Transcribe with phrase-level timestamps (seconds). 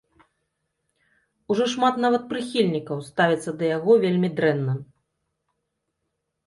[1.55, 4.73] Ужо шмат нават прыхільнікаў ставяцца да яго вельмі дрэнна.